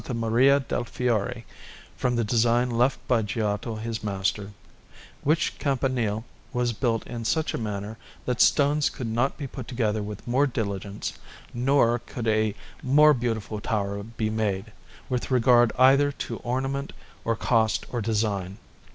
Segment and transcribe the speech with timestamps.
[0.15, 1.45] Maria del Fiore,
[1.95, 4.49] from the design left by Giotto his master;
[5.21, 10.01] which campanile was built in such a manner that stones could not be put together
[10.01, 11.13] with more diligence,
[11.53, 14.71] nor could a more beautiful tower be made,
[15.07, 16.93] with regard either to ornament,
[17.23, 18.57] or cost, or design.